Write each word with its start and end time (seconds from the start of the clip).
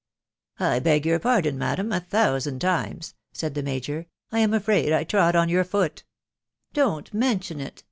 "I 0.59 0.79
beg 0.79 1.05
your 1.05 1.19
pardon, 1.19 1.59
madam, 1.59 1.91
a 1.91 1.99
thousand 1.99 2.57
times!" 2.57 3.13
said 3.33 3.53
the 3.53 3.61
Major/" 3.61 4.07
1 4.31 4.41
am 4.41 4.53
afraid 4.55 4.91
I 4.91 5.03
trod 5.03 5.35
dn 5.35 5.47
your 5.47 5.63
foot\"" 5.63 6.05
Dott't 6.73 7.13
mention 7.13 7.59
it 7.61 7.79